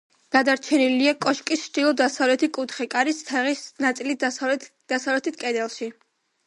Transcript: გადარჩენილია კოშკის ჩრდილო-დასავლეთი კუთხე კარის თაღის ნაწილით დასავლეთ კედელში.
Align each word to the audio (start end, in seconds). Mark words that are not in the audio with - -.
გადარჩენილია 0.35 1.11
კოშკის 1.25 1.65
ჩრდილო-დასავლეთი 1.67 2.51
კუთხე 2.57 2.89
კარის 2.97 3.23
თაღის 3.31 3.63
ნაწილით 3.87 4.27
დასავლეთ 4.97 5.33
კედელში. 5.47 5.95